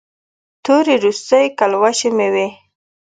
[0.63, 2.47] تورې روسۍ کلوشې مې وې.